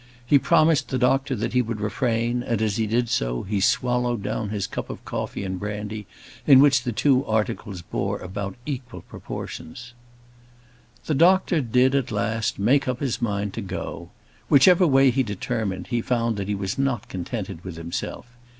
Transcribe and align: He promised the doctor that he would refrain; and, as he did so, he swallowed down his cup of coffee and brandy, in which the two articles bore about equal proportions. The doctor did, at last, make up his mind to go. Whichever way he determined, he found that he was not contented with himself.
He 0.25 0.39
promised 0.39 0.89
the 0.89 0.97
doctor 0.97 1.35
that 1.35 1.53
he 1.53 1.61
would 1.61 1.79
refrain; 1.79 2.41
and, 2.41 2.59
as 2.59 2.77
he 2.77 2.87
did 2.87 3.07
so, 3.07 3.43
he 3.43 3.59
swallowed 3.61 4.23
down 4.23 4.49
his 4.49 4.65
cup 4.65 4.89
of 4.89 5.05
coffee 5.05 5.43
and 5.43 5.59
brandy, 5.59 6.07
in 6.47 6.59
which 6.59 6.81
the 6.81 6.91
two 6.91 7.23
articles 7.27 7.83
bore 7.83 8.17
about 8.17 8.55
equal 8.65 9.01
proportions. 9.03 9.93
The 11.05 11.13
doctor 11.13 11.61
did, 11.61 11.93
at 11.93 12.09
last, 12.11 12.57
make 12.57 12.87
up 12.87 12.99
his 12.99 13.21
mind 13.21 13.53
to 13.53 13.61
go. 13.61 14.09
Whichever 14.49 14.87
way 14.87 15.11
he 15.11 15.21
determined, 15.21 15.85
he 15.89 16.01
found 16.01 16.35
that 16.37 16.47
he 16.47 16.55
was 16.55 16.79
not 16.79 17.07
contented 17.07 17.63
with 17.63 17.75
himself. 17.75 18.25